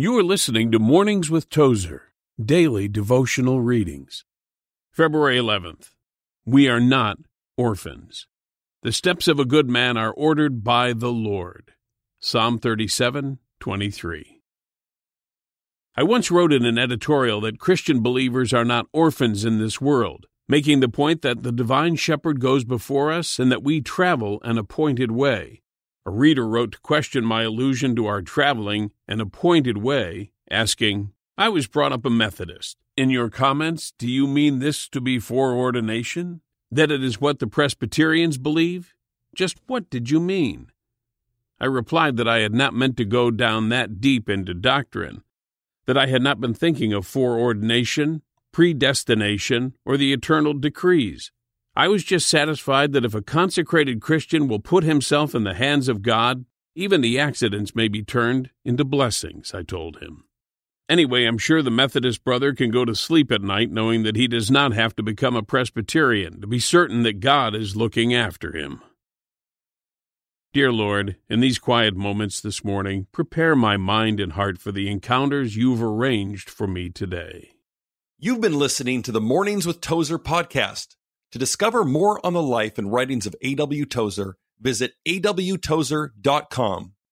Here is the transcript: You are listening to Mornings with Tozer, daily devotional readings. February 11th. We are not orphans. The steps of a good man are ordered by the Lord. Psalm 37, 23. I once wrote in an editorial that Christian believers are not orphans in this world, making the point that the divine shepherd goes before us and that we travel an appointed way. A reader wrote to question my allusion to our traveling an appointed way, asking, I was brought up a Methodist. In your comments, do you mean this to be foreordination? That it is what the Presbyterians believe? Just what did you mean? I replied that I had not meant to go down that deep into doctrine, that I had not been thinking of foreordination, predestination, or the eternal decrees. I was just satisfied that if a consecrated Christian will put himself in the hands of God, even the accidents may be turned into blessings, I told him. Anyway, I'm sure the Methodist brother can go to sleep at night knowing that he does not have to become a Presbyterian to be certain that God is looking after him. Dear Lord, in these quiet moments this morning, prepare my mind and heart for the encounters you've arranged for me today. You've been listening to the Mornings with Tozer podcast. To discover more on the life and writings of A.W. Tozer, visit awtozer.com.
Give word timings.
You 0.00 0.16
are 0.16 0.22
listening 0.22 0.70
to 0.70 0.78
Mornings 0.78 1.28
with 1.28 1.50
Tozer, 1.50 2.12
daily 2.40 2.86
devotional 2.86 3.60
readings. 3.60 4.24
February 4.92 5.36
11th. 5.36 5.90
We 6.46 6.68
are 6.68 6.78
not 6.78 7.18
orphans. 7.56 8.28
The 8.82 8.92
steps 8.92 9.26
of 9.26 9.40
a 9.40 9.44
good 9.44 9.68
man 9.68 9.96
are 9.96 10.12
ordered 10.12 10.62
by 10.62 10.92
the 10.92 11.10
Lord. 11.10 11.72
Psalm 12.20 12.60
37, 12.60 13.40
23. 13.58 14.40
I 15.96 16.02
once 16.04 16.30
wrote 16.30 16.52
in 16.52 16.64
an 16.64 16.78
editorial 16.78 17.40
that 17.40 17.58
Christian 17.58 18.00
believers 18.00 18.52
are 18.52 18.64
not 18.64 18.86
orphans 18.92 19.44
in 19.44 19.58
this 19.58 19.80
world, 19.80 20.26
making 20.48 20.78
the 20.78 20.88
point 20.88 21.22
that 21.22 21.42
the 21.42 21.50
divine 21.50 21.96
shepherd 21.96 22.38
goes 22.38 22.62
before 22.62 23.10
us 23.10 23.40
and 23.40 23.50
that 23.50 23.64
we 23.64 23.80
travel 23.80 24.38
an 24.44 24.58
appointed 24.58 25.10
way. 25.10 25.62
A 26.08 26.10
reader 26.10 26.48
wrote 26.48 26.72
to 26.72 26.78
question 26.78 27.22
my 27.22 27.42
allusion 27.42 27.94
to 27.96 28.06
our 28.06 28.22
traveling 28.22 28.92
an 29.06 29.20
appointed 29.20 29.76
way, 29.76 30.30
asking, 30.50 31.12
I 31.36 31.50
was 31.50 31.66
brought 31.66 31.92
up 31.92 32.06
a 32.06 32.08
Methodist. 32.08 32.78
In 32.96 33.10
your 33.10 33.28
comments, 33.28 33.92
do 33.98 34.08
you 34.08 34.26
mean 34.26 34.58
this 34.58 34.88
to 34.88 35.02
be 35.02 35.18
foreordination? 35.18 36.40
That 36.70 36.90
it 36.90 37.04
is 37.04 37.20
what 37.20 37.40
the 37.40 37.46
Presbyterians 37.46 38.38
believe? 38.38 38.94
Just 39.34 39.58
what 39.66 39.90
did 39.90 40.08
you 40.08 40.18
mean? 40.18 40.72
I 41.60 41.66
replied 41.66 42.16
that 42.16 42.26
I 42.26 42.38
had 42.38 42.54
not 42.54 42.72
meant 42.72 42.96
to 42.96 43.04
go 43.04 43.30
down 43.30 43.68
that 43.68 44.00
deep 44.00 44.30
into 44.30 44.54
doctrine, 44.54 45.22
that 45.84 45.98
I 45.98 46.06
had 46.06 46.22
not 46.22 46.40
been 46.40 46.54
thinking 46.54 46.94
of 46.94 47.06
foreordination, 47.06 48.22
predestination, 48.50 49.74
or 49.84 49.98
the 49.98 50.14
eternal 50.14 50.54
decrees. 50.54 51.32
I 51.78 51.86
was 51.86 52.02
just 52.02 52.28
satisfied 52.28 52.92
that 52.92 53.04
if 53.04 53.14
a 53.14 53.22
consecrated 53.22 54.02
Christian 54.02 54.48
will 54.48 54.58
put 54.58 54.82
himself 54.82 55.32
in 55.32 55.44
the 55.44 55.54
hands 55.54 55.86
of 55.86 56.02
God, 56.02 56.44
even 56.74 57.02
the 57.02 57.20
accidents 57.20 57.76
may 57.76 57.86
be 57.86 58.02
turned 58.02 58.50
into 58.64 58.84
blessings, 58.84 59.54
I 59.54 59.62
told 59.62 59.98
him. 59.98 60.24
Anyway, 60.88 61.24
I'm 61.24 61.38
sure 61.38 61.62
the 61.62 61.70
Methodist 61.70 62.24
brother 62.24 62.52
can 62.52 62.72
go 62.72 62.84
to 62.84 62.96
sleep 62.96 63.30
at 63.30 63.42
night 63.42 63.70
knowing 63.70 64.02
that 64.02 64.16
he 64.16 64.26
does 64.26 64.50
not 64.50 64.72
have 64.72 64.96
to 64.96 65.04
become 65.04 65.36
a 65.36 65.42
Presbyterian 65.44 66.40
to 66.40 66.48
be 66.48 66.58
certain 66.58 67.04
that 67.04 67.20
God 67.20 67.54
is 67.54 67.76
looking 67.76 68.12
after 68.12 68.56
him. 68.56 68.82
Dear 70.52 70.72
Lord, 70.72 71.14
in 71.28 71.38
these 71.38 71.60
quiet 71.60 71.94
moments 71.94 72.40
this 72.40 72.64
morning, 72.64 73.06
prepare 73.12 73.54
my 73.54 73.76
mind 73.76 74.18
and 74.18 74.32
heart 74.32 74.58
for 74.58 74.72
the 74.72 74.90
encounters 74.90 75.54
you've 75.54 75.80
arranged 75.80 76.50
for 76.50 76.66
me 76.66 76.90
today. 76.90 77.50
You've 78.18 78.40
been 78.40 78.58
listening 78.58 79.02
to 79.02 79.12
the 79.12 79.20
Mornings 79.20 79.64
with 79.64 79.80
Tozer 79.80 80.18
podcast. 80.18 80.96
To 81.32 81.38
discover 81.38 81.84
more 81.84 82.24
on 82.24 82.32
the 82.32 82.42
life 82.42 82.78
and 82.78 82.90
writings 82.90 83.26
of 83.26 83.34
A.W. 83.42 83.84
Tozer, 83.84 84.36
visit 84.60 84.92
awtozer.com. 85.06 86.94